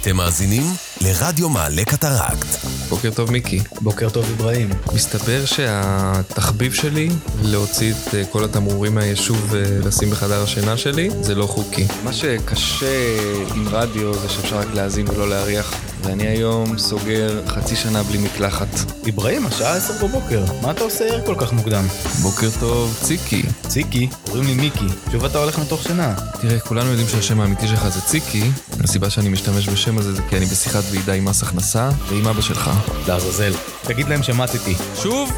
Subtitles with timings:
[0.00, 0.62] אתם מאזינים
[1.00, 2.46] לרדיו מעלה קטרקט.
[2.88, 3.60] בוקר טוב מיקי.
[3.80, 4.68] בוקר טוב אברהים.
[4.94, 7.08] מסתבר שהתחביב שלי
[7.42, 11.86] להוציא את אה, כל התמרורים מהיישוב ולשים בחדר השינה שלי זה לא חוקי.
[12.04, 13.18] מה שקשה
[13.54, 15.74] עם רדיו זה שאפשר רק להאזין ולא להריח
[16.06, 18.68] ואני היום סוגר חצי שנה בלי מקלחת.
[19.08, 21.84] אברהים, השעה עשר בבוקר, מה אתה עושה ער כל כך מוקדם?
[22.22, 23.42] בוקר טוב ציקי.
[23.68, 26.14] ציקי, קוראים לי מיקי, שוב אתה הולך מתוך שינה.
[26.40, 28.50] תראה, כולנו יודעים שהשם האמיתי שלך זה ציקי,
[28.84, 32.40] הסיבה שאני משתמש בשם הזה זה כי אני בשיחת ועידה עם מס הכנסה ועם אבא
[32.40, 32.70] שלך.
[33.08, 33.52] לעזאזל.
[33.82, 34.74] תגיד להם שמטתי.
[35.02, 35.32] שוב?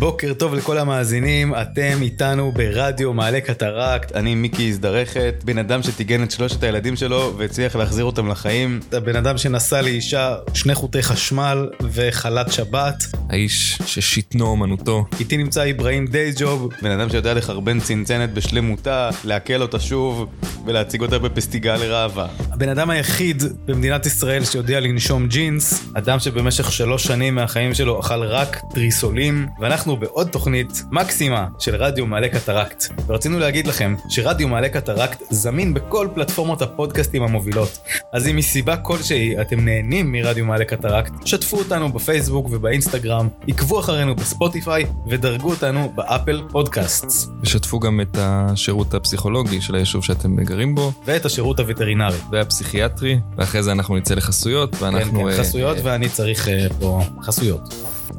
[0.00, 6.22] בוקר טוב לכל המאזינים, אתם איתנו ברדיו מעלה קטרקט, אני מיקי הזדרכת, בן אדם שטיגן
[6.22, 11.68] את שלושת הילדים שלו והצליח להחזיר אותם לחיים, הבן אדם שנשא לאישה שני חוטי חשמל
[11.82, 15.04] וחלת שבת, האיש ששיטנו אומנותו.
[15.20, 20.30] איתי נמצא אברהים דייג'וב, בן אדם שיודע לחרבן צנצנת בשלמותה, לעכל אותה שוב
[20.64, 22.26] ולהציג אותה בפסטיגל לראווה.
[22.52, 28.22] הבן אדם היחיד במדינת ישראל שיודע לנשום ג'ינס, אדם שבמשך שלוש שנים מהחיים שלו אכל
[28.22, 32.84] רק תריסולים, ואנחנו בעוד תוכנית מקסימה של רדיו מעלה קטרקט.
[33.06, 37.78] ורצינו להגיד לכם שרדיו מעלה קטרקט זמין בכל פלטפורמות הפודקאסטים המובילות.
[38.12, 44.16] אז אם מסיבה כלשהי אתם נהנים מרדיו מעלה קטרקט, שתפו אותנו בפייסבוק ובאינסטגרם, עקבו אחרינו
[44.16, 47.28] בספוטיפיי ודרגו אותנו באפל פודקאסטס.
[47.42, 52.16] ושתפו גם את השירות הפסיכולוגי של היישוב שאתם גרים בו, ואת השירות הווטרינרי.
[52.32, 55.24] והפסיכיאטרי, ואחרי זה אנחנו נצא לחסויות, ואנחנו...
[55.24, 57.60] כן, כן, חסויות אה, ואני צריך אה, פה חסויות.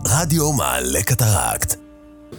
[0.05, 1.75] רדיו מעלה קטרקט.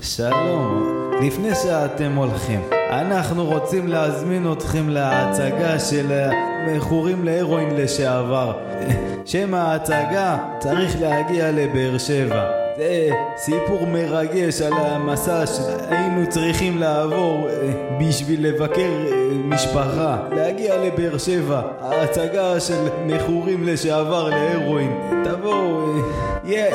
[0.02, 6.28] שלום, לפני שאתם הולכים, אנחנו רוצים להזמין אתכם להצגה של
[6.68, 8.52] מכורים להרואין לשעבר.
[9.26, 12.61] שם ההצגה צריך להגיע לבאר שבע.
[12.76, 20.18] זה סיפור מרגש על המסע שהיינו צריכים לעבור אה, בשביל לבקר אה, משפחה.
[20.36, 24.92] להגיע לבאר שבע, ההצגה של מכורים לשעבר להרואין.
[25.24, 26.66] תבואו, אה, יהיה,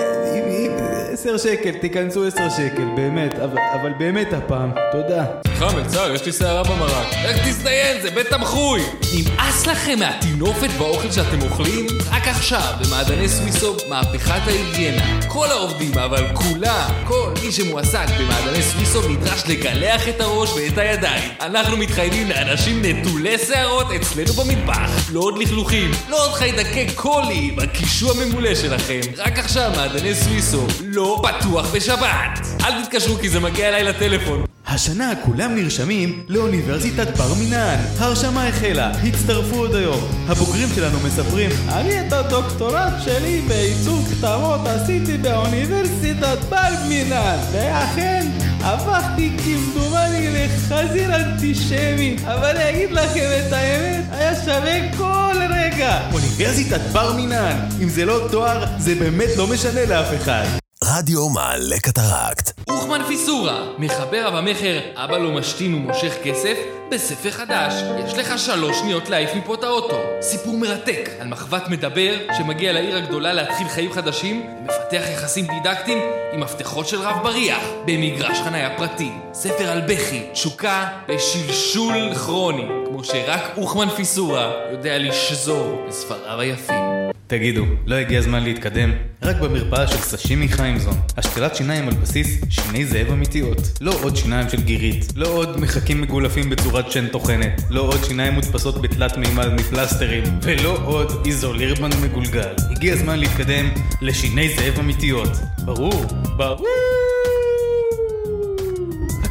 [1.13, 3.33] עשר שקל, תיכנסו עשר שקל, באמת,
[3.81, 4.71] אבל באמת הפעם.
[4.91, 5.25] תודה.
[5.47, 7.07] סליחה מלצר, יש לי שערה במרק.
[7.23, 8.81] רק תזדיין, זה בית תמחוי!
[9.15, 11.87] נמאס לכם מהטינופת באוכל שאתם אוכלים?
[12.11, 15.21] רק עכשיו, במעדני סוויסו, מהפכת ההיגיינה.
[15.27, 21.31] כל העובדים, אבל כולם, כל מי שמועסק במעדני סוויסו נדרש לגלח את הראש ואת הידיים.
[21.41, 25.09] אנחנו מתחייבים לאנשים נטולי שערות אצלנו במטבח.
[25.11, 28.99] לא עוד לכלוכים, לא עוד חיידקי קולי בקישוע הממולא שלכם.
[29.17, 32.39] רק עכשיו, מעדני סוויסו, לא פתוח בשבת.
[32.65, 34.43] אל תתקשרו כי זה מגיע אליי לטלפון.
[34.67, 37.75] השנה כולם נרשמים לאוניברסיטת בר מינן.
[37.99, 39.99] ההרשמה החלה, הצטרפו עוד היום.
[40.27, 47.37] הבוגרים שלנו מספרים, אני את הדוקטורט שלי בעיצוב כתבות עשיתי באוניברסיטת בר מינן.
[47.51, 48.27] ואכן,
[48.61, 52.15] הפכתי כמדומני לחזיר אנטישמי.
[52.23, 55.99] אבל אני אגיד לכם את האמת, היה שווה כל רגע.
[56.13, 57.59] אוניברסיטת בר מינן.
[57.81, 60.66] אם זה לא תואר, זה באמת לא משנה לאף אחד.
[60.95, 62.51] רדיו מעלה קטרקט.
[62.69, 66.57] אוחמן פיסורה, מחבר המכר אבא לא משתין ומושך כסף,
[66.91, 67.73] בספר חדש.
[68.05, 69.99] יש לך שלוש שניות להעיף מפה את האוטו.
[70.21, 75.99] סיפור מרתק על מחבת מדבר שמגיע לעיר הגדולה להתחיל חיים חדשים ומפתח יחסים דידקטיים
[76.33, 79.11] עם מפתחות של רב בריח במגרש חניה פרטי.
[79.33, 86.86] ספר על בכי, תשוקה ושלשול כרוני, כמו שרק אוחמן פיסורה יודע לשזור בספריו היפים.
[87.27, 88.91] תגידו, לא הגיע הזמן להתקדם?
[89.21, 90.93] רק במרפאה של סשימי חיימזון.
[91.17, 93.57] השתלת שיניים על בסיס שיני זאב אמיתיות.
[93.81, 95.05] לא עוד שיניים של גירית.
[95.15, 97.61] לא עוד מחקים מגולפים בצורת שן טוחנת.
[97.69, 100.23] לא עוד שיניים מודפסות בתלת מימד מפלסטרים.
[100.41, 102.53] ולא עוד איזולירבן מגולגל.
[102.71, 103.69] הגיע הזמן להתקדם
[104.01, 105.31] לשיני זאב אמיתיות.
[105.65, 106.05] ברור,
[106.37, 107.06] ברור.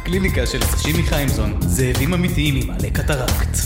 [0.07, 1.57] הקליניקה של סשימי חיימזון.
[1.61, 3.57] זאבים אמיתיים עם עלי קטרקט.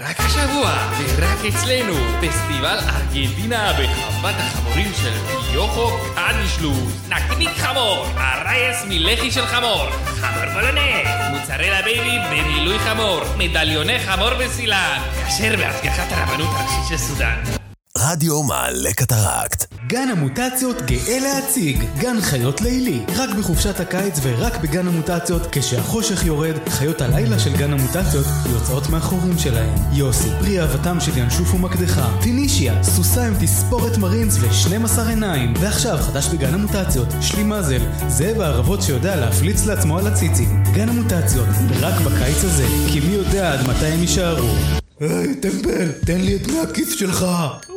[0.00, 5.12] רק השבוע, ורק אצלנו, פסטיבל ארגנטינה בחוות החמורים של
[5.50, 7.08] פיוכו קדישלוס.
[7.08, 15.00] נקניק חמור, הרייס מלחי של חמור, חמור בולונז, מוצרלה בייבי במילוי חמור, מדליוני חמור בסילן,
[15.14, 17.65] כשר בהשגחת הרבנות הראשית של סודאן.
[17.98, 19.74] רדיו מעלה קטרקט.
[19.86, 21.84] גן המוטציות גאה להציג.
[21.98, 23.00] גן חיות לילי.
[23.16, 29.38] רק בחופשת הקיץ ורק בגן המוטציות כשהחושך יורד חיות הלילה של גן המוטציות יוצאות מהחורים
[29.38, 29.74] שלהם.
[29.92, 32.18] יוסי פרי אהבתם של ינשוף ומקדחה.
[32.22, 35.54] פינישיה סוסה עם תספורת מרינס ו-12 עיניים.
[35.60, 40.62] ועכשיו חדש בגן המוטציות שלי מזל זאב הערבות שיודע להפליץ לעצמו על הציצים.
[40.74, 41.48] גן המוטציות
[41.80, 44.54] רק בקיץ הזה כי מי יודע עד מתי הם יישארו.
[45.00, 47.26] היי טמבל תן לי את דמי הכיס שלך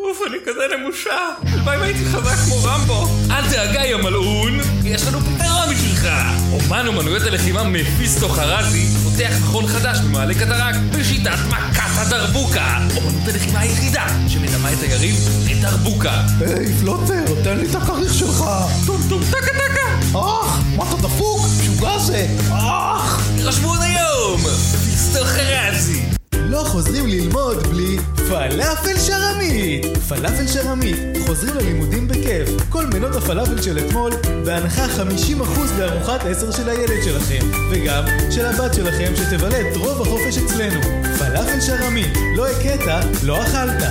[0.09, 1.17] אוף, אני כזה נמושה.
[1.53, 3.07] הלוואי והייתי חזק כמו רמבו.
[3.31, 4.59] אל דאגה, יא מלעון.
[4.83, 6.07] יש לנו פתרון בשבילך.
[6.51, 12.77] אומן אומנויות הלחימה מפיסטו חרזי פותח מכון חדש במעלה קטרקט בשיטת מכת הדרבוקה.
[12.95, 15.15] אומנות הלחימה היחידה שמדמה את היריב
[15.49, 16.21] לדרבוקה.
[16.39, 18.43] היי, פלוטר, תן לי את הכריך שלך.
[18.85, 20.19] טום טום טקה טקה!
[20.19, 21.41] אח, מה אתה דפוק?
[21.59, 22.27] משוגע זה.
[22.51, 23.29] אח!
[23.43, 24.41] רשמו עוד היום!
[24.85, 26.08] פיסטו חרזי!
[26.49, 27.97] לא חוזרים ללמוד בלי
[28.29, 29.85] פלאפל שרמית!
[30.09, 32.49] פלאפל שרמית, חוזרים ללימודים בכיף.
[32.69, 34.11] כל מנות הפלאפל של אתמול
[34.45, 40.37] בהנחה 50% לארוחת 10 של הילד שלכם, וגם של הבת שלכם שתבלה את רוב החופש
[40.37, 40.81] אצלנו.
[41.19, 42.81] פלאפל שרמית, לא הכית,
[43.23, 43.83] לא אכלת.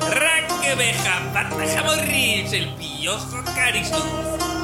[0.00, 4.02] רק בחוות החמורים של פיוסו קריסטוס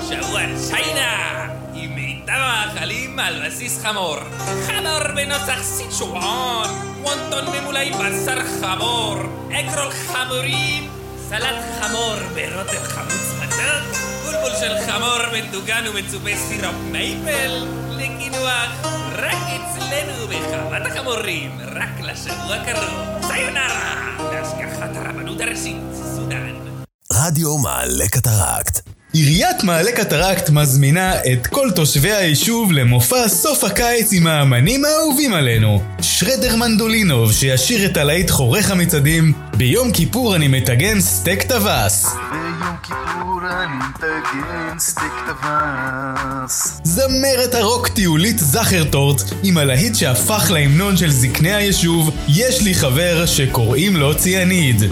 [0.09, 2.84] שבוע צ'יינה עם מיטב
[3.15, 4.17] המאכלים על בסיס חמור.
[4.67, 6.71] חמור בנוסח סיצ'ואן
[7.03, 9.17] וונטון ממולאי בשר חמור.
[9.51, 10.91] אגרול חמורים.
[11.29, 13.99] סלט חמור ברוטב חמוץ מתוק.
[14.25, 17.67] בולבול של חמור מטוגן ומצופה סירופ מייפל.
[17.91, 21.61] לקינוח רק אצלנו בחוות החמורים.
[21.75, 23.23] רק לשבוע הקרוב.
[23.33, 24.17] סיונרה!
[24.19, 26.64] בהשגחת הרבנות הראשית סודאן
[27.27, 28.81] רדיו מעלה קטרקט.
[29.13, 35.83] עיריית מעלה קטרקט מזמינה את כל תושבי היישוב למופע סוף הקיץ עם האמנים האהובים עלינו.
[36.01, 42.07] שרדר מנדולינוב שישיר את הלהיט חורך המצעדים ביום כיפור אני מטגן סטייק טווס.
[42.31, 51.11] ביום כיפור אני מטגן סטייק טווס זמרת הרוק טיולית זכרטורט עם הלהיט שהפך להמנון של
[51.11, 54.83] זקני היישוב יש לי חבר שקוראים לו ציאניד.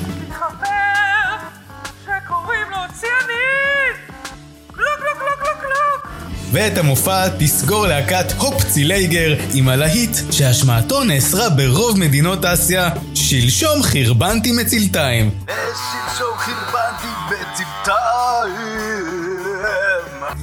[6.52, 12.90] ואת המופע תסגור להקת הופ צילייגר עם הלהיט שהשמעתו נאסרה ברוב מדינות אסיה.
[13.14, 15.31] שלשום חרבנתי מצלתיים.
[15.46, 18.52] שלשום חרבנתי בצבתיים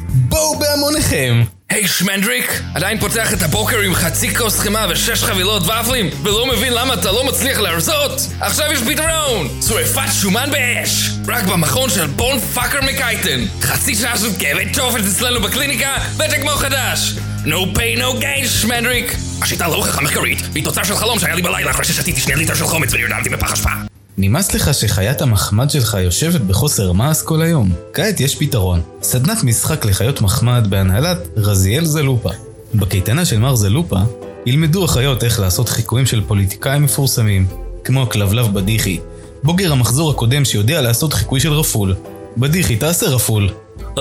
[0.10, 1.59] בואו בהמוניכם!
[1.98, 6.94] שמנדריק, עדיין פותח את הבוקר עם חצי כוס חמאה ושש חבילות ופלים ולא מבין למה
[6.94, 8.22] אתה לא מצליח להרזות?
[8.40, 9.48] עכשיו יש פתרון!
[9.68, 11.10] שרפת שומן באש!
[11.28, 16.52] רק במכון של בון פאקר מקייטן חצי שעה של כאבי תופת אצלנו בקליניקה וזה כמו
[16.52, 17.14] חדש!
[17.46, 19.16] No pay no gain שמנדריק!
[19.42, 22.56] השיטה לא הוכחה מחקרית, והיא תוצר של חלום שהיה לי בלילה אחרי ששתיתי שני ליטר
[22.56, 23.89] של חומץ ונרדמתי בפח אשפה
[24.22, 27.72] נמאס לך שחיית המחמד שלך יושבת בחוסר מעש כל היום?
[27.94, 28.82] כעת יש פתרון.
[29.02, 32.30] סדנת משחק לחיות מחמד בהנהלת רזיאל זלופה.
[32.76, 34.00] בקייטנה של מר זלופה
[34.46, 37.48] ילמדו החיות איך לעשות חיקויים של פוליטיקאים מפורסמים,
[37.84, 39.00] כמו הכלבלב בדיחי,
[39.44, 41.96] בוגר המחזור הקודם שיודע לעשות חיקוי של רפול.
[42.38, 43.50] בדיחי, תעשה רפול.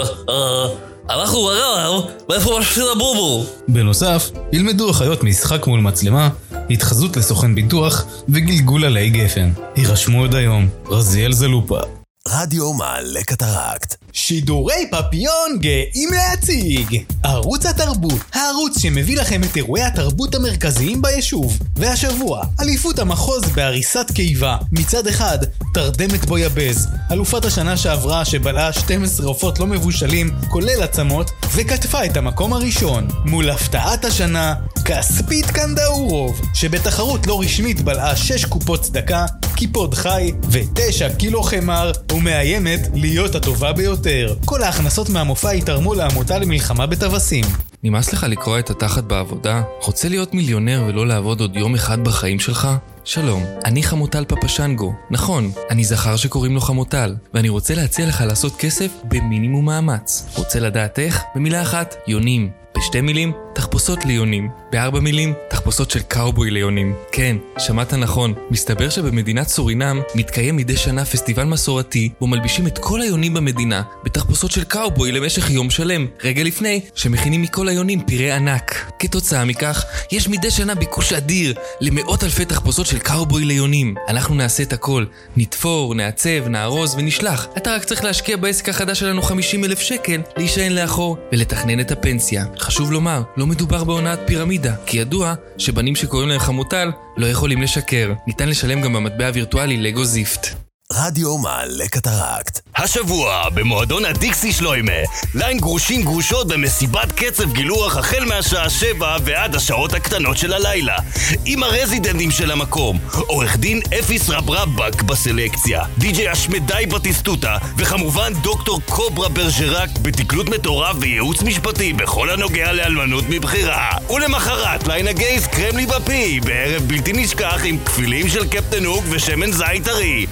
[1.10, 3.46] אנחנו ברעב, ואיפה משפיל הבובו?
[3.68, 6.28] בנוסף, ילמדו החיות משחק מול מצלמה,
[6.70, 9.52] התחזות לסוכן ביטוח וגלגול עלי גפן.
[9.76, 11.80] יירשמו עוד היום, רזיאל זלופה.
[12.28, 13.94] רדיו מעלה קטרקט.
[14.12, 17.02] שידורי פפיון גאים להציג!
[17.22, 21.58] ערוץ התרבות, הערוץ שמביא לכם את אירועי התרבות המרכזיים ביישוב.
[21.76, 24.56] והשבוע, אליפות המחוז בהריסת קיבה.
[24.72, 25.38] מצד אחד,
[25.74, 32.52] תרדמת בויבז, אלופת השנה שעברה שבלעה 12 עופות לא מבושלים, כולל עצמות, וקטפה את המקום
[32.52, 33.08] הראשון.
[33.24, 34.54] מול הפתעת השנה,
[34.84, 39.26] כספית קנדאורוב, שבתחרות לא רשמית בלעה 6 קופות צדקה,
[39.56, 44.07] קיפוד חי ו-9 קילו חמר, ומאיימת להיות הטובה ביותר.
[44.44, 47.44] כל ההכנסות מהמופע ייתרמו לעמותה למלחמה בטווסים.
[47.82, 49.62] נמאס לך לקרוע את התחת בעבודה?
[49.82, 52.68] רוצה להיות מיליונר ולא לעבוד עוד יום אחד בחיים שלך?
[53.04, 54.92] שלום, אני חמוטל פפשנגו.
[55.10, 60.26] נכון, אני זכר שקוראים לו חמוטל, ואני רוצה להציע לך לעשות כסף במינימום מאמץ.
[60.36, 61.22] רוצה לדעת איך?
[61.34, 62.50] במילה אחת, יונים.
[62.78, 64.48] בשתי מילים, תחפושות ליונים.
[64.72, 66.94] בארבע מילים, תחפושות של קאובוי ליונים.
[67.12, 68.34] כן, שמעת נכון.
[68.50, 74.50] מסתבר שבמדינת סורינם מתקיים מדי שנה פסטיבל מסורתי, בו מלבישים את כל היונים במדינה בתחפושות
[74.50, 78.92] של קאובוי למשך יום שלם, רגע לפני שמכינים מכל היונים פירי ענק.
[78.98, 83.94] כתוצאה מכך, יש מדי שנה ביקוש אדיר למאות אלפי תחפושות של קאובוי ליונים.
[84.08, 85.04] אנחנו נעשה את הכל.
[85.36, 87.46] נתפור, נעצב, נארוז ונשלח.
[87.56, 92.44] אתה רק צריך להשקיע בעסק החדש שלנו 50 אלף שקל, להישען לאחור ולתכנן את הפנסיה.
[92.58, 98.12] חשוב לומר, לא מדובר בהונאת פירמידה, כי ידוע שבנים שקוראים להם חמוטל לא יכולים לשקר.
[98.26, 100.67] ניתן לשלם גם במטבע הווירטואלי לגו זיפט.
[100.92, 102.60] רדיו מעלה קטרקט.
[102.76, 104.92] השבוע במועדון הדיקסי שלוימה,
[105.34, 110.96] ליין גרושים גרושות במסיבת קצב גילוח החל מהשעה 7 ועד השעות הקטנות של הלילה.
[111.44, 119.28] עם הרזידנטים של המקום, עורך דין אפיס רברבק בסלקציה, די.ג'יי אשמדי בטיסטוטה, וכמובן דוקטור קוברה
[119.28, 123.90] ברג'רק בתקלוט מטורף וייעוץ משפטי בכל הנוגע לאלמנות מבחירה.
[124.10, 129.84] ולמחרת ליין הגייז קרמלי בפי, בערב בלתי נשכח עם כפילים של קפטן הוק ושמן זית
[129.84, 130.26] טרי.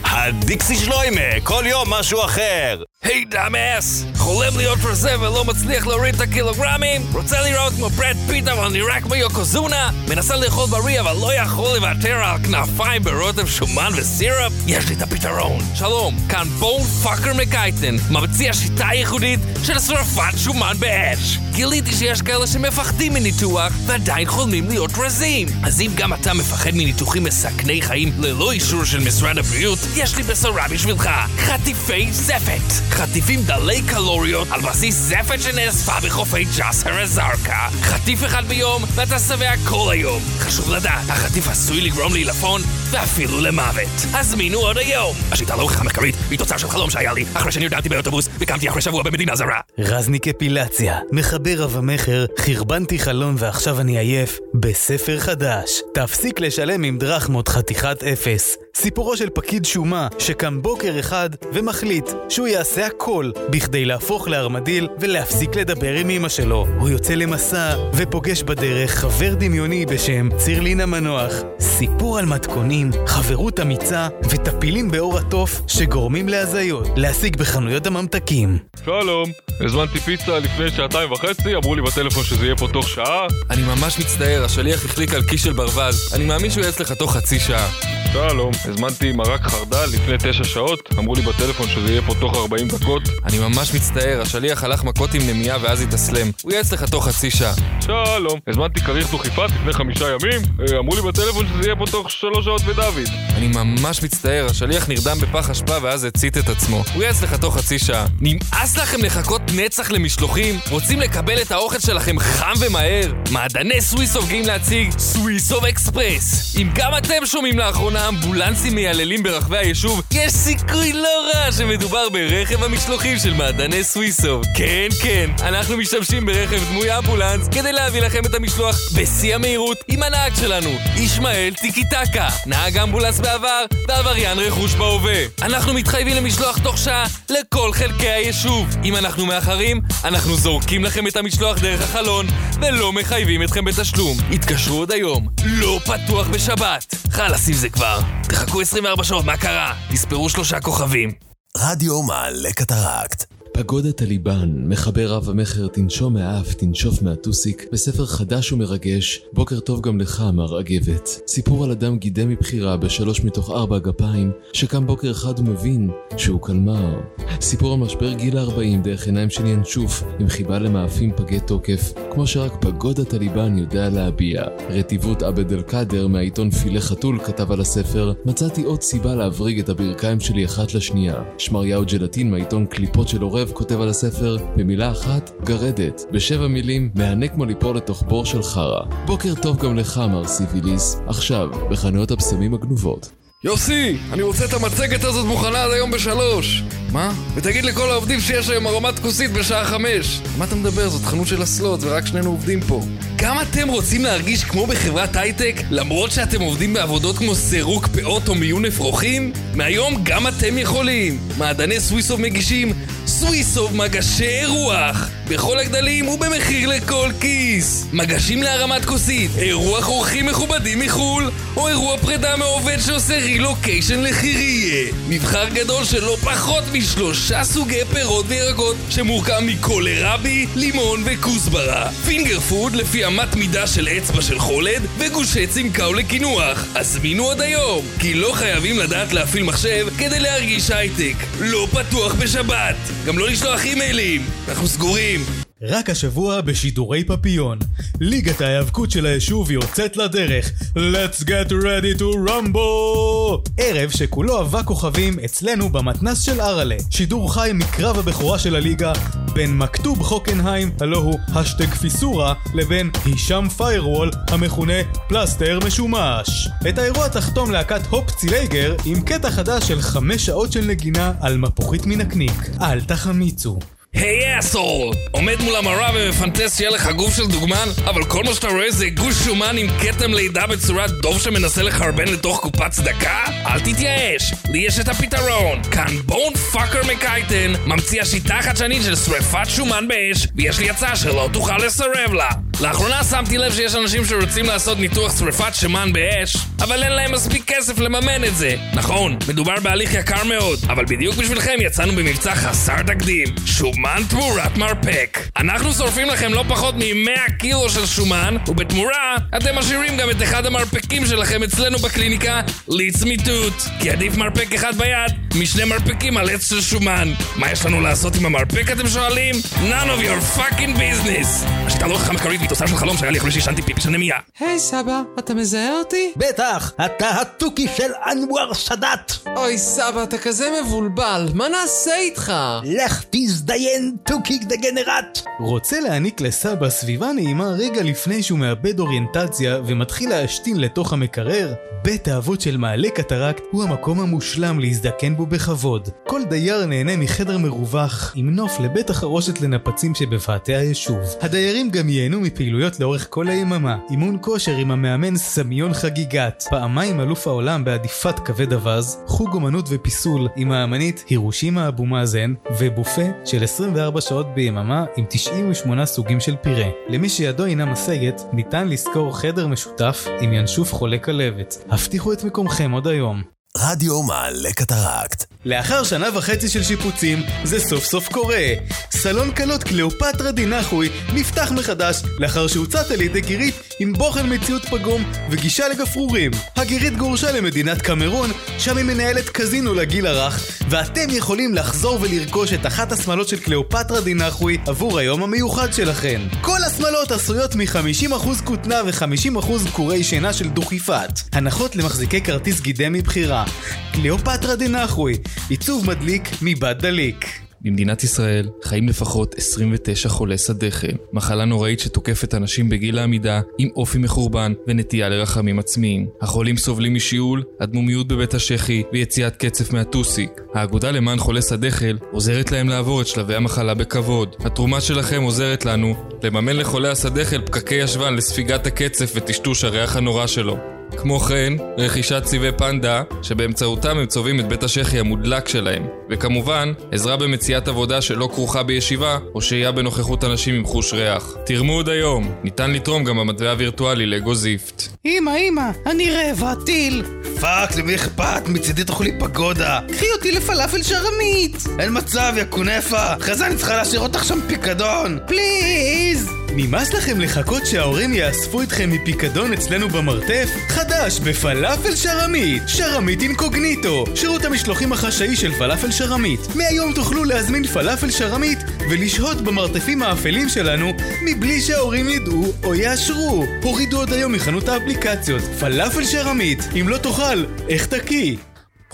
[0.46, 2.82] הדיקסי שלוימה, כל יום משהו אחר.
[3.06, 4.04] היי dumbass!
[4.16, 7.02] חולם להיות רזה ולא מצליח להוריד את הקילוגרמים?
[7.12, 9.90] רוצה לראות כמו ברד פיט אבל נראה כמו יוקוזונה?
[10.08, 14.52] מנסה לאכול בריא אבל לא יכול לוותר על כנפיים ברוטב שומן וסירופ?
[14.66, 15.58] יש לי את הפתרון.
[15.74, 21.38] שלום, כאן בון פאקר מקייטן, ממציא השיטה הייחודית של שרפת שומן באש.
[21.52, 25.48] גיליתי שיש כאלה שמפחדים מניתוח ועדיין חולמים להיות רזים.
[25.64, 30.22] אז אם גם אתה מפחד מניתוחים מסכני חיים ללא אישור של משרד הבריאות, יש לי
[30.22, 31.10] בשורה בשבילך.
[31.38, 32.95] חטיפי זפת.
[32.96, 37.68] חטיפים דלי קלוריות על בסיס זפת שנאספה בחופי ג'סר א-זרקא.
[37.82, 40.22] חטיף אחד ביום ואתה שבע כל היום.
[40.38, 42.60] חשוב לדעת, החטיף עשוי לגרום לעילפון
[42.90, 43.88] ואפילו למוות.
[44.14, 45.16] הזמינו עוד היום.
[45.32, 48.82] השיטה לא הוכחה מחקרית, היא תוצר של חלום שהיה לי אחרי שנרדמתי באוטובוס וקמתי אחרי
[48.82, 49.60] שבוע במדינה זרה.
[49.78, 55.70] רזניק אפילציה, מחבר רב המכר, חרבנתי חלון ועכשיו אני עייף, בספר חדש.
[55.94, 58.56] תפסיק לשלם עם דרחמות חתיכת אפס.
[58.78, 65.56] סיפורו של פקיד שומה שקם בוקר אחד ומחליט שהוא יעשה הכל בכדי להפוך לארמדיל ולהפסיק
[65.56, 66.66] לדבר עם אמא שלו.
[66.78, 71.32] הוא יוצא למסע ופוגש בדרך חבר דמיוני בשם צירלין המנוח.
[71.60, 76.88] סיפור על מתכונים, חברות אמיצה וטפילים באור התוף שגורמים להזיות.
[76.96, 78.58] להשיג בחנויות הממתקים.
[78.84, 79.30] שלום,
[79.60, 83.26] הזמנתי פיצה לפני שעתיים וחצי, אמרו לי בטלפון שזה יהיה פה תוך שעה.
[83.50, 86.14] אני ממש מצטער, השליח החליק על כיס של ברווז.
[86.14, 88.05] אני מאמין שהוא יהיה אצלך תוך חצי שעה.
[88.16, 92.68] שלום, הזמנתי מרק חרדל לפני תשע שעות, אמרו לי בטלפון שזה יהיה פה תוך 40
[92.68, 93.02] דקות.
[93.24, 96.30] אני ממש מצטער, השליח הלך מכות עם נמייה ואז התאסלם.
[96.42, 97.52] הוא יהיה אצלך תוך חצי שעה.
[97.80, 102.10] שלום, הזמנתי כריך דוכיפת לפני חמישה ימים, אה, אמרו לי בטלפון שזה יהיה פה תוך
[102.10, 103.08] שלוש שעות ודוד.
[103.34, 106.82] אני ממש מצטער, השליח נרדם בפח אשפה ואז הצית את עצמו.
[106.94, 108.06] הוא יהיה אצלך תוך חצי שעה.
[108.20, 110.58] נמאס לכם לחכות נצח למשלוחים?
[110.70, 113.12] רוצים לקבל את האוכל שלכם חם ומהר?
[113.30, 116.56] מעדני סוויסוף גאים להציג סוויסוף אקספרס.
[116.56, 122.62] אם גם אתם שומעים לאחרונה אמבולנסים מייללים ברחבי היישוב, יש סיכוי לא רע שמדובר ברכב
[122.62, 124.46] המשלוחים של מעדני סוויסוף.
[124.54, 130.02] כן, כן, אנחנו משתמשים ברכב דמוי אמבולנס כדי להביא לכם את המשלוח בשיא המהירות עם
[130.02, 135.24] הנהג שלנו, ישמעאל טיקי טקה, נהג אמבולנס בעבר ועבריין רכוש בהווה.
[135.42, 138.76] אנחנו מתחייבים למשלוח תוך שעה לכל חלקי היישוב.
[138.84, 142.26] אם אנחנו מאחרים, אנחנו זורקים לכם את המשלוח דרך החלון
[142.60, 144.16] ולא מחייבים אתכם בתשלום.
[144.32, 146.94] התקשרו עוד היום, לא פתוח בשבת.
[147.10, 147.95] חלאס עם זה כבר.
[148.22, 149.74] תחכו 24 שעות, מה קרה?
[149.92, 151.12] תספרו שלושה כוכבים.
[151.56, 153.35] רדיו מעלה קטרקט.
[153.52, 160.00] פגודה טליבן, מחבר רב המכר תנשום מהאף, תנשוף מהטוסיק, בספר חדש ומרגש, בוקר טוב גם
[160.00, 161.20] לך, מר אגבת.
[161.26, 167.00] סיפור על אדם גידם מבחירה בשלוש מתוך ארבע גפיים, שקם בוקר אחד ומבין שהוא קלמר.
[167.40, 172.26] סיפור על משבר גיל ה-40 דרך עיניים של ינשוף, עם חיבה למאפים פגי תוקף, כמו
[172.26, 174.42] שרק פגודה טליבן יודע להביע.
[174.70, 179.68] רטיבות עבד אל קאדר מהעיתון פילה חתול כתב על הספר, מצאתי עוד סיבה להבריג את
[179.68, 181.22] הברכיים שלי אחת לשנייה.
[181.38, 186.02] שמריהו ג'לטין מהעיתון קליפות של עורב כותב על הספר, במילה אחת, גרדת.
[186.12, 188.80] בשבע מילים, מהנה כמו ליפול לתוך בור של חרא.
[189.06, 190.96] בוקר טוב גם לך, מר סיביליס.
[191.06, 193.10] עכשיו, בחנויות הבשמים הגנובות.
[193.44, 196.62] יוסי, אני רוצה את המצגת הזאת מוכנה עד היום בשלוש.
[196.92, 197.12] מה?
[197.34, 200.20] ותגיד לכל העובדים שיש היום ארומת כוסית בשעה חמש.
[200.38, 200.88] מה אתה מדבר?
[200.88, 202.80] זאת חנות של אסלות, ורק שנינו עובדים פה.
[203.16, 208.34] גם אתם רוצים להרגיש כמו בחברת הייטק, למרות שאתם עובדים בעבודות כמו סירוק פאות או
[208.34, 209.32] מיון אפרוחים?
[209.54, 211.18] מהיום גם אתם יכולים.
[211.38, 212.72] מעדני סוויסוב מגישים
[213.06, 217.86] סוויסוב מגשי אירוח בכל הגדלים ובמחיר לכל כיס.
[217.92, 221.30] מגשים להרמת כוסית, אירוח אורחים מכובדים מחו"ל.
[221.56, 228.24] או אירוע פרידה מעובד שעושה רילוקיישן לחירייה מבחר גדול של לא פחות משלושה סוגי פירות
[228.28, 231.90] וירקות שמורכב מקולרבי, לימון וכוסברה.
[232.06, 236.64] finger food לפי אמת מידה של אצבע של חולד וגושי צמקאו לקינוח.
[236.74, 241.16] הזמינו עוד היום כי לא חייבים לדעת להפעיל מחשב כדי להרגיש הייטק.
[241.40, 244.26] לא פתוח בשבת גם לא לשלוח אימיילים.
[244.48, 247.58] אנחנו סגורים רק השבוע בשידורי פפיון.
[248.00, 250.50] ליגת ההיאבקות של היישוב יוצאת לדרך.
[250.76, 253.50] Let's get ready to rumble!
[253.58, 256.76] ערב שכולו אבק כוכבים אצלנו במתנס של אראלה.
[256.90, 258.92] שידור חי מקרב הבכורה של הליגה
[259.34, 266.48] בין מכתוב חוקנהיים, הלא הוא השטג פיסורה, לבין הישאם פיירוול, המכונה פלסטר משומש.
[266.68, 271.36] את האירוע תחתום להקת הופ צילייגר עם קטע חדש של חמש שעות של נגינה על
[271.36, 272.50] מפוחית מנקניק.
[272.60, 273.58] אל תחמיצו.
[273.96, 274.94] היי אסול!
[275.10, 278.88] עומד מול המראה ומפנטס שיהיה לך גוף של דוגמן, אבל כל מה שאתה רואה זה
[278.88, 283.24] גוש שומן עם כתם לידה בצורת דוב שמנסה לחרבן לתוך קופת צדקה?
[283.46, 285.62] אל תתייאש, לי יש את הפתרון.
[285.70, 291.28] כאן בון פאקר מקייטן, ממציא השיטה החדשנית של שרפת שומן באש, ויש לי הצעה שלא
[291.32, 292.28] תוכל לסרב לה.
[292.60, 297.44] לאחרונה שמתי לב שיש אנשים שרוצים לעשות ניתוח שריפת שומן באש, אבל אין להם מספיק
[297.46, 298.56] כסף לממן את זה.
[298.74, 303.28] נכון, מדובר בהליך יקר מאוד, אבל בדיוק בשבילכם יצאנו במבצע חסר תקדים.
[303.46, 305.18] שומן תמורת מרפק.
[305.36, 310.46] אנחנו שורפים לכם לא פחות מ-100 קילו של שומן, ובתמורה אתם משאירים גם את אחד
[310.46, 313.62] המרפקים שלכם אצלנו בקליניקה, ליץ מיטוט.
[313.80, 317.12] כי עדיף מרפק אחד ביד משני מרפקים על עץ של שומן.
[317.36, 319.34] מה יש לנו לעשות עם המרפק אתם שואלים?
[319.54, 321.46] none of your fucking business.
[321.66, 321.98] השיטה לא
[322.46, 324.16] והיא תוצר של חלום שהיה לי אחרי שעישנתי פיפי של נמייה.
[324.40, 326.12] היי סבא, אתה מזהה אותי?
[326.16, 329.12] בטח, אתה התוכי של אנואר סאדאת.
[329.36, 332.32] אוי סבא, אתה כזה מבולבל, מה נעשה איתך?
[332.64, 335.18] לך תזדיין, תוכי דגנרט.
[335.40, 341.54] רוצה להעניק לסבא סביבה נעימה רגע לפני שהוא מאבד אוריינטציה ומתחיל להשתין לתוך המקרר?
[341.82, 345.88] בית האבות של מעלה קטרקט הוא המקום המושלם להזדקן בו בכבוד.
[346.06, 350.98] כל דייר נהנה מחדר מרווח עם נוף לבית החרושת לנפצים שבפאתי היישוב.
[351.20, 353.78] הדיירים גם ייהנו מפעילויות לאורך כל היממה.
[353.90, 360.28] אימון כושר עם המאמן סמיון חגיגת, פעמיים אלוף העולם בהדיפת כבד אווז, חוג אומנות ופיסול
[360.36, 366.70] עם האמנית הירושימה אבו מאזן, ובופה של 24 שעות ביממה עם 98 סוגים של פירה.
[366.88, 371.64] למי שידו אינה משגת, ניתן לשכור חדר משותף עם ינשוף חולה כלבת.
[371.68, 373.35] הבטיחו את מקומכם עוד היום.
[373.58, 375.24] רדיו מעלה קטרקט.
[375.44, 378.52] לאחר שנה וחצי של שיפוצים, זה סוף סוף קורה.
[378.90, 385.04] סלון כלות קליאופטרה דינחוי נפתח מחדש לאחר שהוצת על ידי גירית עם בוחן מציאות פגום
[385.30, 386.30] וגישה לגפרורים.
[386.56, 392.66] הגירית גורשה למדינת קמרון, שם היא מנהלת קזינו לגיל הרך, ואתם יכולים לחזור ולרכוש את
[392.66, 396.20] אחת השמלות של קליאופטרה דינחוי עבור היום המיוחד שלכם.
[396.40, 401.20] כל השמלות עשויות מ-50% כותנה ו-50% קורי שינה של דוכיפת.
[401.32, 403.45] הנחות למחזיקי כרטיס גידי מבחירה.
[403.92, 405.16] קליאופטרה דינחוי,
[405.48, 407.26] עיצוב מדליק מבד דליק.
[407.66, 413.98] במדינת ישראל חיים לפחות 29 חולי סדכם, מחלה נוראית שתוקפת אנשים בגיל העמידה עם אופי
[413.98, 416.06] מחורבן ונטייה לרחמים עצמיים.
[416.20, 420.30] החולים סובלים משיעול, אדמומיות בבית השחי ויציאת קצף מהטוסיק.
[420.54, 424.36] האגודה למען חולי סדכל עוזרת להם לעבור את שלבי המחלה בכבוד.
[424.40, 430.75] התרומה שלכם עוזרת לנו לממן לחולי הסדכל פקקי ישבן לספיגת הקצף וטשטוש הריח הנורא שלו.
[430.96, 435.86] כמו כן, רכישת צבעי פנדה, שבאמצעותם הם צובעים את בית השחי המודלק שלהם.
[436.10, 441.34] וכמובן, עזרה במציאת עבודה שלא כרוכה בישיבה, או שהייה בנוכחות אנשים עם חוש ריח.
[441.46, 444.82] תרמו עוד היום, ניתן לתרום גם במטבע הווירטואלי לגו זיפט.
[445.04, 447.04] אמא, אמא, אני רעבה, טיל.
[447.40, 448.48] fuck, למי אכפת?
[448.48, 449.80] מצידי תאכלו לי פגודה.
[449.92, 451.56] קחי אותי לפלאפל שרמית.
[451.78, 453.16] אין מצב, יא קונפה.
[453.16, 455.18] אחרי זה אני צריכה להשאיר אותך שם פיקדון.
[455.26, 456.45] please.
[456.58, 460.48] נמאס לכם לחכות שההורים יאספו אתכם מפיקדון אצלנו במרתף?
[460.68, 462.62] חדש בפלאפל שרמית!
[462.66, 464.04] שרמית אינקוגניטו!
[464.14, 466.40] שירות המשלוחים החשאי של פלאפל שרמית.
[466.54, 468.58] מהיום תוכלו להזמין פלאפל שרמית
[468.90, 470.92] ולשהות במרתפים האפלים שלנו
[471.22, 473.44] מבלי שההורים ידעו או יאשרו.
[473.62, 475.42] הורידו עוד היום מחנות האפליקציות.
[475.60, 476.58] פלאפל שרמית.
[476.80, 478.36] אם לא תאכל, איך תקיא?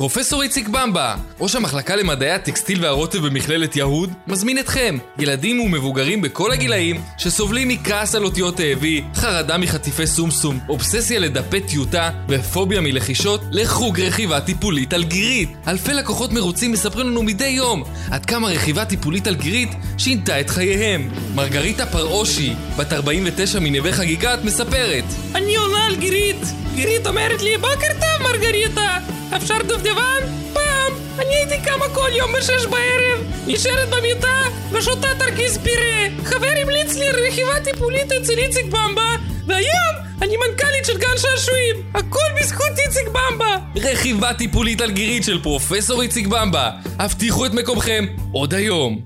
[0.03, 6.53] פרופסור איציק במבה, ראש המחלקה למדעי הטקסטיל והרוטב במכללת יהוד, מזמין אתכם, ילדים ומבוגרים בכל
[6.53, 14.01] הגילאים, שסובלים מכעס על אותיות האבי, חרדה מחטיפי סומסום, אובססיה לדפי טיוטה ופוביה מלחישות, לחוג
[14.01, 15.49] רכיבה טיפולית על גירית.
[15.69, 20.51] אלפי לקוחות מרוצים מספרים לנו מדי יום עד כמה רכיבה טיפולית על גירית שינתה את
[20.51, 21.11] חייהם.
[21.35, 26.43] מרגריטה פרעושי, בת 49 מנווה חגיגת, מספרת אני עולה על גירית!
[26.75, 29.22] גירית אומרת לי בוקר טוב מרגריטה!
[29.37, 30.21] אפשר דובדבן?
[30.53, 30.93] פעם!
[31.19, 34.43] אני הייתי קמה כל יום בשש בערב, נשארת במיטה
[34.73, 36.25] ושותה תרכיז פירה.
[36.25, 39.17] חבר המליץ לי רכיבה טיפולית אצל איציק במבה,
[39.47, 41.77] והיום אני מנכ"לית של גן שעשועים.
[41.95, 43.57] הכל בזכות איציק במבה.
[43.77, 46.71] רכיבה טיפולית על גירית של פרופסור איציק במבה.
[46.99, 49.01] הבטיחו את מקומכם עוד היום.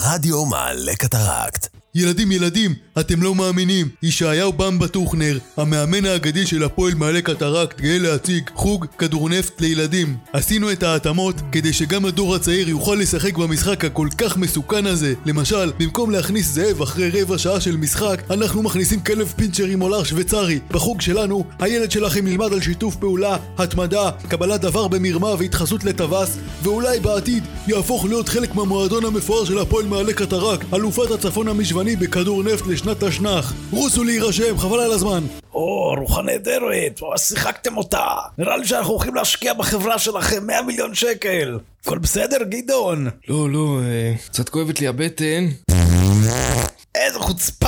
[0.00, 1.68] רדיו מעלה קטרקט.
[1.94, 3.88] ילדים, ילדים, אתם לא מאמינים.
[4.02, 10.16] ישעיהו במבה טוכנר, המאמן האגדי של הפועל מעלה קטרקט, גאה להציג חוג כדורנפט לילדים.
[10.32, 15.14] עשינו את ההתאמות כדי שגם הדור הצעיר יוכל לשחק במשחק הכל כך מסוכן הזה.
[15.26, 20.04] למשל, במקום להכניס זאב אחרי רבע שעה של משחק, אנחנו מכניסים כלב פינצ'ר עם עולר
[20.04, 20.58] שוויצרי.
[20.70, 27.00] בחוג שלנו, הילד שלכם ילמד על שיתוף פעולה, התמדה, קבלת דבר במרמה והתחזות לטווס, ואולי
[27.00, 32.66] בעתיד יהפוך להיות חלק מהמועדון המפואר של הפועל מעלה קטרקט, אלופת הצפון המשוני בכדור נפט
[32.66, 33.52] לשנת תשנ"ח.
[33.70, 35.24] רוצו להירשם, חבל על הזמן.
[35.54, 38.04] או, רוחה נהדרת, ממש שיחקתם אותה.
[38.38, 41.58] נראה לי שאנחנו הולכים להשקיע בחברה שלכם 100 מיליון שקל.
[41.84, 43.08] הכל בסדר, גדעון?
[43.28, 45.48] לא, לא, אה, קצת כואבת לי הבטן.
[46.94, 47.66] איזה חוצפה!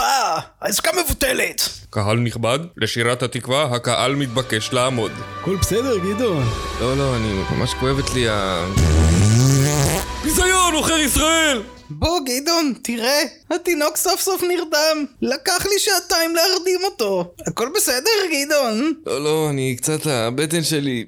[0.61, 1.69] העסקה מבוטלת!
[1.91, 5.13] קהל נכבד, לשירת התקווה הקהל מתבקש לעמוד.
[5.41, 6.45] הכל בסדר, גדעון?
[6.81, 8.65] לא, לא, אני ממש כואבת לי ה...
[10.25, 10.75] ביזיון!
[10.75, 11.63] עוכר ישראל!
[11.91, 15.05] בוא, גדעון, תראה, התינוק סוף סוף נרדם.
[15.23, 17.35] לקח לי שעתיים להרדים אותו.
[17.47, 18.93] הכל בסדר, גדעון?
[19.07, 21.05] לא, לא, אני קצת, הבטן שלי...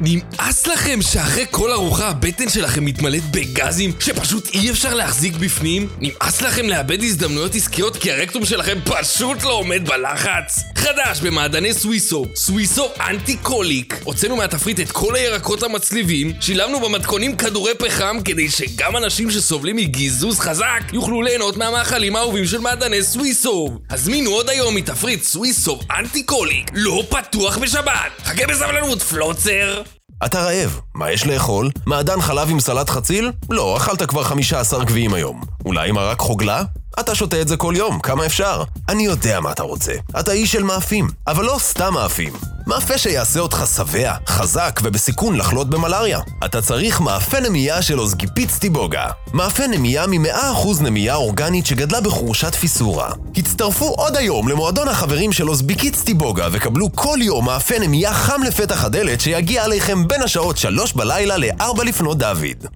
[0.00, 5.88] נמאס לכם שאחרי כל ארוחה הבטן שלכם מתמלאת בגזים שפשוט אי אפשר להחזיק בפנים?
[6.00, 10.62] נמאס לכם לאבד הזדמנויות עסקיות כי הרקטום שלכם פשוט לא עומד בלחץ?
[10.74, 14.00] חדש במעדני סוויסו, סוויסו אנטי קוליק.
[14.04, 20.40] הוצאנו מהתפריט את כל הירקות המצליבים, שילבנו במתכונים כדורי פחם כדי שגם אנשים שסובלים מגיזוז
[20.40, 23.78] חזק יוכלו ליהנות מהמאכלים האהובים של מעדני סוויסו.
[23.90, 28.22] הזמינו עוד היום מתפריט סוויסו אנטי קוליק, לא פתוח בשבת.
[28.24, 29.82] חכה בסבלנות, פלוצר!
[30.24, 31.70] אתה רעב, מה יש לאכול?
[31.86, 33.32] מעדן חלב עם סלט חציל?
[33.50, 35.40] לא, אכלת כבר 15 גביעים היום.
[35.66, 36.62] אולי מרק חוגלה?
[37.00, 38.62] אתה שותה את זה כל יום, כמה אפשר?
[38.88, 39.92] אני יודע מה אתה רוצה.
[40.20, 42.32] אתה איש של מאפים, אבל לא סתם מאפים.
[42.66, 46.20] מאפה שיעשה אותך שבע, חזק ובסיכון לחלות במלאריה.
[46.44, 49.06] אתה צריך מאפה נמייה של אוזגיפיץ טיבוגה.
[49.32, 53.12] מאפה נמייה מ-100% נמייה אורגנית שגדלה בחורשת פיסורה.
[53.36, 58.84] הצטרפו עוד היום למועדון החברים של אוזביקיץ טיבוגה וקבלו כל יום מאפה נמייה חם לפתח
[58.84, 62.66] הדלת שיגיע עליכם בין השעות 3 בלילה ל-4 לפנות דוד.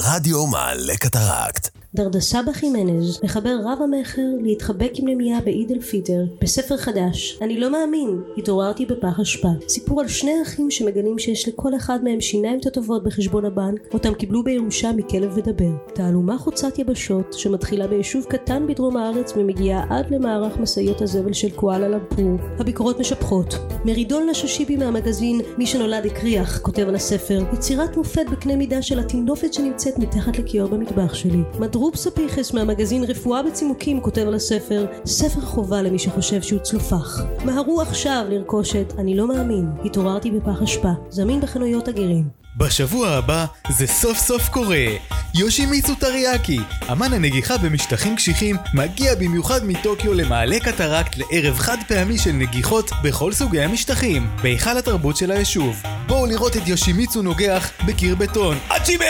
[0.00, 6.76] רדיו מעלה קטרקט דרדסבא חימנז מחבר רב המכר להתחבק עם נמייה בעיד אל פיטר בספר
[6.76, 7.38] חדש.
[7.42, 12.20] אני לא מאמין התעוררתי בפח אשפה סיפור על שני אחים שמגלים שיש לכל אחד מהם
[12.20, 15.70] שיניים תותבות בחשבון הבנק אותם קיבלו בירושה מכלב ודבר.
[15.94, 21.88] תעלומה חוצת יבשות שמתחילה ביישוב קטן בדרום הארץ ומגיעה עד למערך משאיות הזבל של קואלה
[21.88, 22.36] למפור.
[22.58, 23.54] הביקורות משבחות.
[23.84, 27.42] מרידול נששיבי מהמגזין מי שנולד הקריח כותב על הספר.
[27.52, 31.42] יצירת מופת בקנה מידה של הטינופת שנמצאת מתחת לכיור במטבח שלי
[31.80, 37.22] דרופ ספיחס מהמגזין רפואה בצימוקים כותב על הספר ספר חובה למי שחושב שהוא צלופח.
[37.44, 42.39] מהרו עכשיו לרכוש את אני לא מאמין, התעוררתי בפח אשפה, זמין בחנויות הגרים.
[42.56, 44.86] בשבוע הבא זה סוף סוף קורה.
[45.34, 46.60] יושימיצו טריאקי,
[46.92, 53.32] אמן הנגיחה במשטחים קשיחים, מגיע במיוחד מטוקיו למעלה קטרקט לערב חד פעמי של נגיחות בכל
[53.32, 55.82] סוגי המשטחים, בהיכל התרבות של היישוב.
[56.06, 59.04] בואו לראות את יושימיצו נוגח בקיר בטון, אצ'יבה!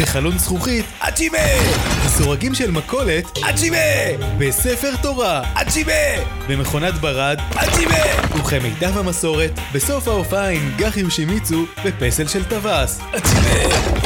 [0.00, 1.38] בחלון זכוכית, אצ'יבה!
[2.06, 3.78] סורגים של מכולת, אצ'יבה!
[4.38, 6.24] בספר תורה, אצ'יבה!
[6.48, 8.38] במכונת ברד, אצ'יבה!
[8.38, 13.00] וכמיטב המסורת, בסוף ההופעה עם גח יושימיצו בפסל של טווס.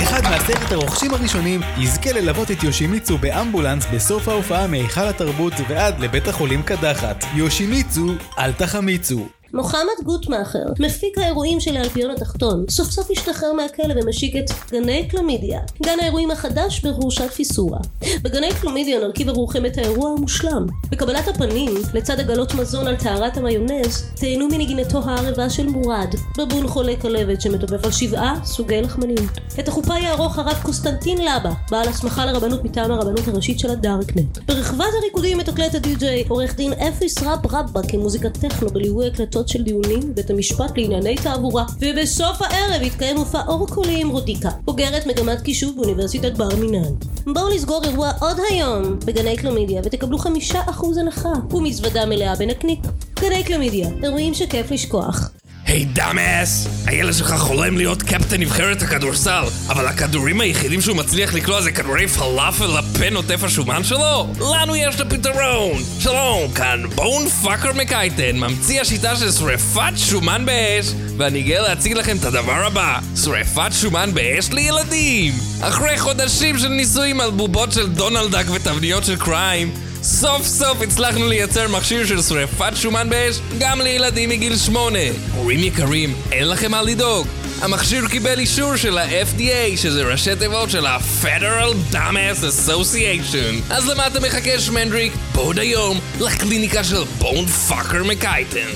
[0.02, 6.28] אחד מעשרת הרוכשים הראשונים יזכה ללוות את יושימיצו באמבולנס בסוף ההופעה מהיכל התרבות ועד לבית
[6.28, 7.24] החולים קדחת.
[7.34, 9.28] יושימיצו, אל תחמיצו.
[9.56, 15.60] מוחמד גוטמאכר, מפיק האירועים של האלפיון התחתון, סוף סוף השתחרר מהכלא ומשיק את גני קלמידיה,
[15.82, 17.78] גן האירועים החדש בחורשת פיסורה.
[18.22, 20.66] בגני קלמידיה נרכיב עבורכם את האירוע המושלם.
[20.90, 26.96] בקבלת הפנים, לצד עגלות מזון על טהרת המיונז, תהנו מנגינתו הערבה של מורד, בבון חולה
[27.00, 29.28] כלבת שמתופף על שבעה סוגי לחמנים.
[29.60, 34.38] את החופה יערוך הרב קוסטנטין לבה, בעל הסמכה לרבנות מטעם הרבנות הראשית של הדארקנט.
[34.38, 40.00] ברחבת הריקודים מתקלט הדי-ג'יי עורך דין אפיס רב רבא כמוזיקת טכנו בליווי הקלטות של דיונים
[40.12, 45.76] בבית המשפט לענייני תעבורה ובסוף הערב יתקיים מופע אור קולי עם רודיקה בוגרת מגמת קישוב
[45.76, 46.92] באוניברסיטת בר מינן.
[47.26, 48.98] בואו לסגור אירוע עוד היום.
[49.04, 51.32] בגני קלמידיה ותקבלו חמישה אחוז הנחה.
[51.50, 52.80] ומזוודה מלאה בנקניק.
[53.20, 55.30] גני קלמידיה אירועים שכיף לשכוח
[55.66, 56.68] היי dumbass!
[56.86, 62.08] הילד שלך חולם להיות קפטן נבחרת הכדורסל אבל הכדורים היחידים שהוא מצליח לקלוע זה כדורי
[62.08, 64.32] פלאפל לפה נוטף השומן שלו?
[64.54, 65.82] לנו יש את הפתרון!
[65.98, 72.16] שלום, כאן בון פאקר מקייטן, ממציא השיטה של שריפת שומן באש ואני גאה להציג לכם
[72.16, 75.34] את הדבר הבא שריפת שומן באש לילדים!
[75.60, 81.68] אחרי חודשים של ניסויים על בובות של דונלדק ותבניות של קריים סוף סוף הצלחנו לייצר
[81.68, 84.98] מכשיר של שריפת שומן באש גם לילדים מגיל שמונה.
[85.34, 87.26] הורים יקרים, אין לכם מה לדאוג.
[87.60, 93.72] המכשיר קיבל אישור של ה-FDA, שזה ראשי תיבות של ה-Federal Dumbass Association.
[93.72, 95.12] אז למה אתה מחכה שמנדריק?
[95.34, 98.70] בואו היום לקליניקה של בון פאקר מקייטן.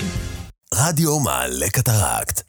[0.74, 2.42] רדיו מעלה קטרקט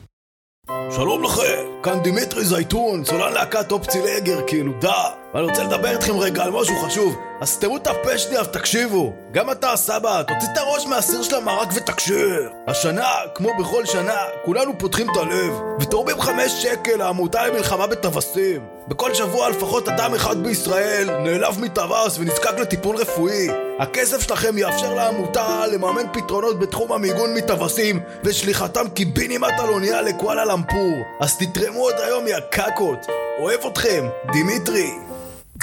[0.96, 5.21] שלום לכם, כאן דימיטרי זייטון, סולן להקת אופצי לגר, כאילו דה.
[5.34, 7.16] ואני רוצה לדבר איתכם רגע על משהו חשוב.
[7.40, 9.12] אז תראו את הפה שנייה ותקשיבו.
[9.32, 12.48] גם אתה, סבא, תוציא את הראש מהסיר של המרק ותקשיב.
[12.66, 15.52] השנה, כמו בכל שנה, כולנו פותחים את הלב.
[15.80, 18.60] ותורמים חמש שקל לעמותה למלחמה בטווסים.
[18.88, 23.48] בכל שבוע לפחות אדם אחד בישראל נעלב מטווס ונזקק לטיפול רפואי.
[23.78, 30.92] הכסף שלכם יאפשר לעמותה לממן פתרונות בתחום המיגון מטווסים ושליחתם קיבינימט על אונייה לקואלה למפור.
[31.20, 33.06] אז תתרמו עוד היום, יא קקות.
[33.40, 35.11] אוהב אתכם, דימיטרי.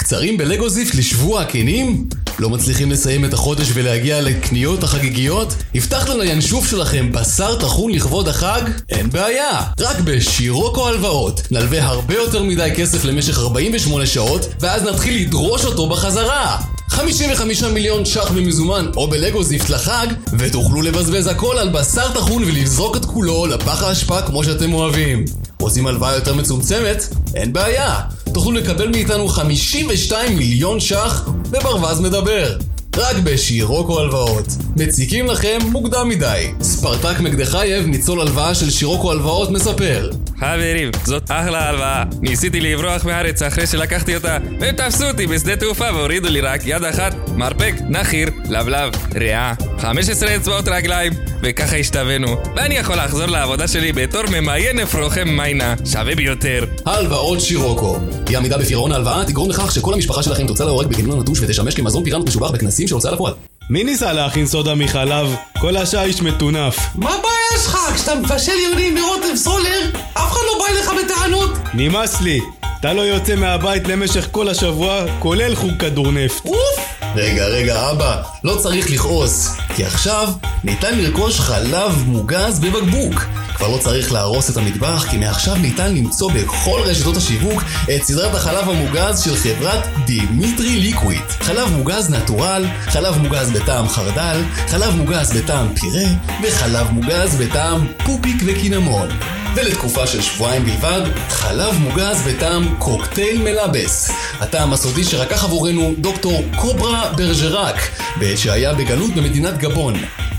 [0.00, 2.04] קצרים בלגו זיפט לשבוע הכנים?
[2.38, 5.54] לא מצליחים לסיים את החודש ולהגיע לקניות החגיגיות?
[5.74, 8.60] הבטחתם לינשוף שלכם בשר טחון לכבוד החג?
[8.88, 9.60] אין בעיה!
[9.80, 11.42] רק בשירוקו הלוואות.
[11.50, 16.60] נלווה הרבה יותר מדי כסף למשך 48 שעות, ואז נתחיל לדרוש אותו בחזרה!
[16.88, 20.06] 55 מיליון ש"ח במזומן או בלגו זיפט לחג,
[20.38, 25.24] ותוכלו לבזבז הכל על בשר טחון ולזרוק את כולו לפח האשפה כמו שאתם אוהבים.
[25.60, 27.14] רוצים הלוואה יותר מצומצמת?
[27.34, 28.00] אין בעיה.
[28.40, 32.56] תוכלו לקבל מאיתנו 52 מיליון ש"ח וברווז מדבר.
[32.96, 34.46] רק בשירוקו הלוואות.
[34.76, 36.46] מציקים לכם מוקדם מדי.
[36.62, 40.10] ספרטק מקדחייב, ניצול הלוואה של שירוקו הלוואות, מספר.
[40.40, 42.04] חברים, זאת אחלה הלוואה.
[42.20, 46.84] ניסיתי לברוח מהארץ אחרי שלקחתי אותה, והם תפסו אותי בשדה תעופה והורידו לי רק יד
[46.84, 52.36] אחת, מרפק, נחיר, לבלב, ריאה, 15 אצבעות רגליים, וככה השתווינו.
[52.56, 56.64] ואני יכול לחזור לעבודה שלי בתור ממיין אפרוחם מיינה, שווה ביותר.
[56.86, 57.98] הלוואות שירוקו.
[58.30, 62.04] אי עמידה בפירעון ההלוואה תגרום לכך שכל המשפחה שלכם תוצא להורג בגינון נטוש ותשמש כמזון
[62.04, 63.34] פיראנט משובח בכנסים של הוצאה לפועל.
[63.70, 65.34] מי ניסה להכין סודה מחלב?
[65.58, 66.76] כל השיש מטונף.
[66.94, 67.78] מה הבעיה שלך?
[67.94, 71.50] כשאתה מבשל יונים מרוטב סולר, אף אחד לא בא אליך בטענות.
[71.74, 72.40] נמאס לי.
[72.80, 76.46] אתה לא יוצא מהבית למשך כל השבוע, כולל חוג כדור נפט.
[76.46, 76.99] אוף!
[77.14, 80.28] רגע, רגע, אבא, לא צריך לכעוס, כי עכשיו
[80.64, 83.24] ניתן לרכוש חלב מוגז בבקבוק.
[83.54, 87.62] כבר לא צריך להרוס את המטבח, כי מעכשיו ניתן למצוא בכל רשתות השיווק
[87.96, 91.30] את סדרת החלב המוגז של חברת דימיטרי ליקוויט.
[91.30, 96.08] חלב מוגז natural, חלב מוגז בטעם חרדל, חלב מוגז בטעם פירה,
[96.42, 99.08] וחלב מוגז בטעם פופיק וקינמון.
[99.54, 104.10] ולתקופה של שבועיים בלבד, חלב מוגז בטעם קוקטייל מלאבס.
[104.40, 107.76] הטעם הסודי שרקח עבורנו דוקטור קוברה ברג'רק,
[108.20, 109.94] בעת שהיה בגלות במדינת גבון.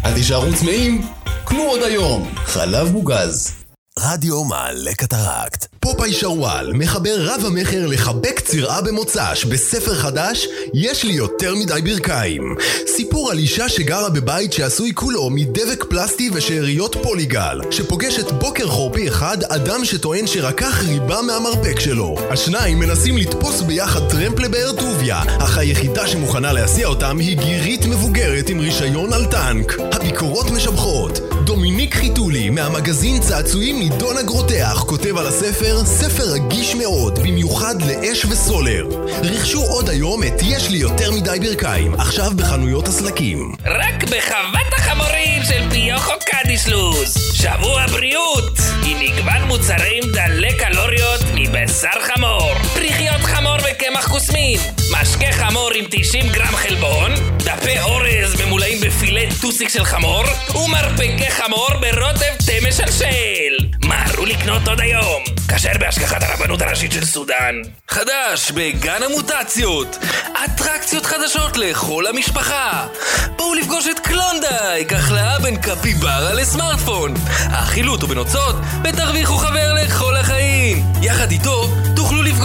[0.05, 1.01] אל תישארו צמאים,
[1.45, 3.60] קנו עוד היום, חלב מוגז.
[3.99, 5.65] רדיו מעלה קטרקט.
[5.79, 12.55] פופאי שרוואל מחבר רב המכר לחבק צירעה במוצ"ש בספר חדש יש לי יותר מדי ברכיים.
[12.87, 19.37] סיפור על אישה שגרה בבית שעשוי כולו מדבק פלסטי ושאריות פוליגל שפוגשת בוקר חורפי אחד
[19.43, 22.15] אדם שטוען שרקח ריבה מהמרפק שלו.
[22.29, 28.49] השניים מנסים לתפוס ביחד טרמפ לבאר טוביה אך היחידה שמוכנה להסיע אותם היא גירית מבוגרת
[28.49, 29.77] עם רישיון על טנק.
[29.91, 37.75] הביקורות משבחות דומיניק חיתולי מהמגזין צעצועים נידון הגרותח כותב על הספר ספר רגיש מאוד, במיוחד
[37.81, 38.87] לאש וסולר.
[39.23, 43.51] רכשו עוד היום את יש לי יותר מדי ברכיים, עכשיו בחנויות הסלקים.
[43.65, 47.33] רק בחוות החמורים של פיוכו קדישלוס.
[47.33, 52.53] שבוע בריאות, עם מגוון מוצרים דלי קלוריות מבשר חמור.
[52.73, 54.59] פריחיות חמור וקמח כוסמין.
[54.91, 57.11] משקה חמור עם 90 גרם חלבון.
[57.37, 60.23] דפי אורז ממולאים בפילה טוסיק של חמור.
[60.55, 63.67] ומרפקי חמור ברוטב תה משלשל.
[63.85, 65.23] מהרו לקנות עוד היום.
[65.55, 67.55] כשר בהשגחת הרבנות הראשית של סודאן.
[67.87, 69.97] חדש בגן המוטציות.
[70.45, 72.87] אטרקציות חדשות לכל המשפחה.
[73.35, 77.13] בואו לפגוש את קלונדייק, החלאה בין קפיברה לסמארטפון.
[77.49, 80.83] החילוט ובנוצות, ותרוויחו חבר לכל החיים.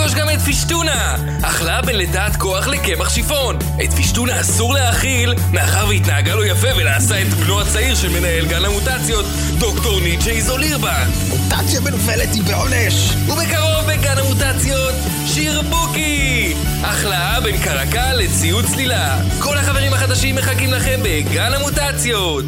[0.07, 3.57] לפגוש גם את פישטונה, החלאה בין לטעת כוח לקמח שיפון.
[3.85, 8.64] את פישטונה אסור להאכיל, מאחר והתנהגה לו יפה ולעשה את בנו הצעיר של מנהל גן
[8.64, 9.25] המוטציות,
[9.59, 11.09] דוקטור ניטשה איזולירבן.
[11.29, 13.14] מוטציה מנופלת היא בעונש!
[13.29, 14.95] ובקרוב בגן המוטציות,
[15.27, 16.55] שיר בוקי!
[16.83, 19.19] החלאה בין קרקל לציוד צלילה.
[19.38, 22.45] כל החברים החדשים מחכים לכם בגן המוטציות.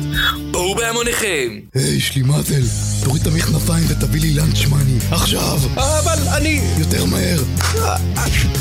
[0.58, 1.48] בואו בהמוניכם.
[1.74, 2.62] היי, יש לי מאזל.
[3.04, 4.98] תוריד את המכנפיים ותביא לי לאנץ' מאני.
[5.10, 5.58] עכשיו!
[5.74, 6.60] אבל אני...
[6.78, 7.42] יותר מהר.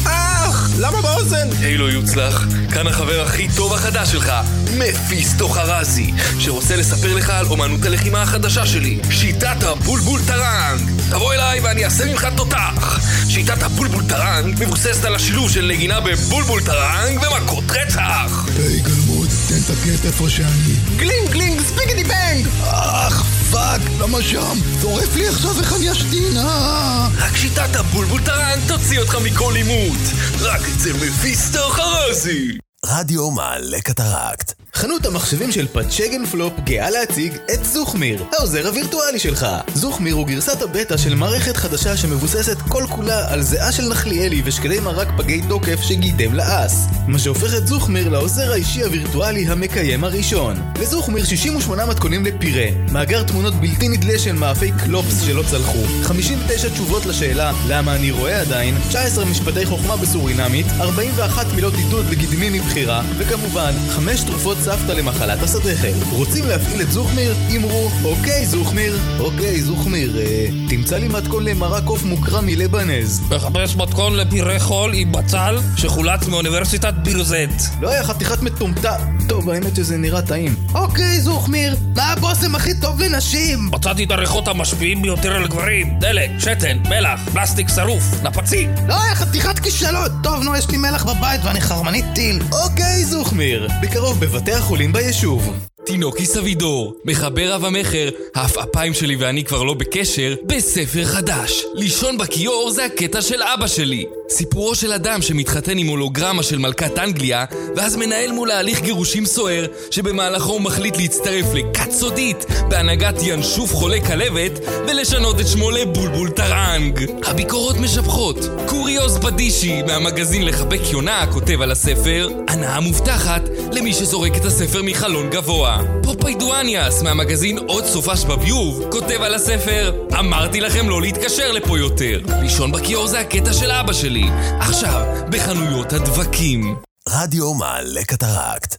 [0.05, 0.69] אך!
[0.79, 1.47] למה באוזן?
[1.59, 4.31] היי לא יוצלח, כאן החבר הכי טוב החדש שלך,
[4.77, 10.81] מפיסטו חרזי, שרוצה לספר לך על אומנות הלחימה החדשה שלי, שיטת הבולבול טראנג.
[11.09, 12.99] תבוא אליי ואני אעשה ממך תותח.
[13.29, 18.45] שיטת הבולבול טראנג מבוססת על השילוב של נגינה בבולבול טראנג ומכות רצח.
[18.57, 19.16] היי גלמוד,
[19.47, 20.75] תן את הקט איפה שאני.
[20.95, 22.47] גלינג גלינג ספיגדי בנג!
[22.63, 24.57] אך, פאק, למה שם?
[24.81, 27.07] שורף לי עכשיו איך אני אשתין, אה!
[27.17, 29.99] רק שיטת הבולבול טראנג תוציא אותך מכל עימות.
[30.39, 32.57] רק אצל מפיסטו חרזי.
[32.85, 34.53] רדיו מעלה קטרקט.
[34.77, 39.47] חנות המחשבים של פצ'גן פלופ גאה להציג את זוכמיר, העוזר הווירטואלי שלך.
[39.73, 44.79] זוכמיר הוא גרסת הבטא של מערכת חדשה שמבוססת כל כולה על זיעה של נחליאלי ושקלי
[44.79, 46.87] מרק פגי תוקף שגידם לאס.
[47.07, 50.55] מה שהופך את זוכמיר לעוזר האישי הווירטואלי המקיים הראשון.
[50.79, 57.05] לזוכמיר 68 מתכונים לפירה, מאגר תמונות בלתי נדלה של מאפי קלופס שלא צלחו, 59 תשובות
[57.05, 63.73] לשאלה למה אני רואה עדיין, 19 משפטי חוכמה בסורינמית, 41 מילות עידוד לגידמי מבחירה, וכמובן,
[63.89, 65.87] 5 תרופות נחשפת למחלת השכל.
[66.11, 67.35] רוצים להפעיל את זוכמיר?
[67.55, 68.97] אמרו, אוקיי זוכמיר.
[69.19, 73.21] אוקיי זוכמיר, אה, תמצא לי מתכון למרק עוף מוקרם מלבנז.
[73.29, 77.81] מחפש מתכון לפירה חול עם בצל שחולץ מאוניברסיטת בירזט.
[77.81, 79.17] לא היה חתיכת מטומטם.
[79.27, 80.55] טוב, האמת שזה נראה טעים.
[80.75, 83.69] אוקיי, זוכמיר, מה הבושם הכי טוב לנשים?
[83.71, 85.99] מצאתי את הריחות המשפיעים ביותר על גברים.
[85.99, 88.75] דלק, שתן, מלח, פלסטיק שרוף, נפצים.
[88.87, 90.07] לא היה חתיכת כישלון.
[90.23, 92.39] טוב, נו, יש לי מלח בבית ואני חרמנית טיל.
[92.51, 93.67] אוקיי, זוכמיר.
[93.81, 95.53] בקרוב בבתי החולים ביישוב.
[95.87, 101.63] תינוקי סבידור, מחבר רב המכר, העפעפיים שלי ואני כבר לא בקשר, בספר חדש.
[101.73, 104.05] לישון בכיור זה הקטע של אבא שלי.
[104.29, 107.45] סיפורו של אדם שמתחתן עם הולוגרמה של מלכת אנגליה,
[107.75, 114.05] ואז מנהל מולה הליך גירושים סוער, שבמהלכו הוא מחליט להצטרף לכת סודית, בהנהגת ינשוף חולה
[114.07, 114.51] כלבת,
[114.87, 117.11] ולשנות את שמו לבולבול טראנג.
[117.23, 118.37] הביקורות משבחות.
[118.65, 125.29] קוריוז בדישי מהמגזין לחבק יונה כותב על הספר, הנאה מובטחת למי שזורק את הספר מחלון
[125.29, 125.76] גבוה.
[126.03, 132.21] פופיידואניאס מהמגזין עוד סופש בביוב כותב על הספר אמרתי לכם לא להתקשר לפה יותר.
[132.41, 134.25] לישון בכיור זה הקטע של אבא שלי.
[134.59, 136.75] עכשיו, בחנויות הדבקים.
[137.09, 138.75] רדיו מעלה קטרקט.